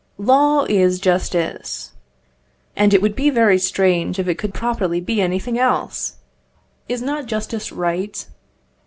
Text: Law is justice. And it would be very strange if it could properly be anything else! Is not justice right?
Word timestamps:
Law 0.17 0.63
is 0.65 0.99
justice. 0.99 1.91
And 2.75 2.91
it 2.91 3.03
would 3.03 3.15
be 3.15 3.29
very 3.29 3.59
strange 3.59 4.17
if 4.17 4.27
it 4.27 4.39
could 4.39 4.51
properly 4.51 4.99
be 4.99 5.21
anything 5.21 5.59
else! 5.59 6.15
Is 6.89 7.03
not 7.03 7.27
justice 7.27 7.71
right? 7.71 8.25